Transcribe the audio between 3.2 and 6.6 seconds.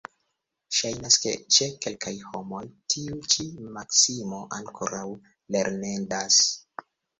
ĉi maksimo ankoraŭ lernendas.